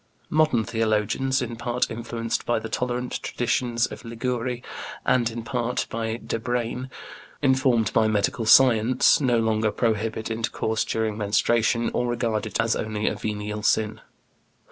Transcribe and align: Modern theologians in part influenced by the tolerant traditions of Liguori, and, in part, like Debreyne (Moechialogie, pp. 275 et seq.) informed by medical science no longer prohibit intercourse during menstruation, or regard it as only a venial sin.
Modern 0.31 0.63
theologians 0.63 1.43
in 1.43 1.57
part 1.57 1.91
influenced 1.91 2.43
by 2.43 2.57
the 2.57 2.69
tolerant 2.69 3.21
traditions 3.21 3.85
of 3.85 4.03
Liguori, 4.03 4.63
and, 5.05 5.29
in 5.29 5.43
part, 5.43 5.85
like 5.93 6.27
Debreyne 6.27 6.89
(Moechialogie, 6.89 6.89
pp. 6.89 7.41
275 7.41 7.41
et 7.41 7.41
seq.) 7.41 7.43
informed 7.43 7.93
by 7.93 8.07
medical 8.07 8.45
science 8.47 9.21
no 9.21 9.37
longer 9.37 9.71
prohibit 9.71 10.31
intercourse 10.31 10.83
during 10.83 11.19
menstruation, 11.19 11.91
or 11.93 12.07
regard 12.07 12.47
it 12.47 12.59
as 12.59 12.75
only 12.75 13.05
a 13.05 13.13
venial 13.13 13.61
sin. 13.61 14.01